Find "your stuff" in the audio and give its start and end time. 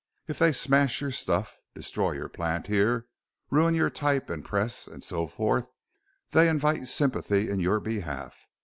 0.99-1.61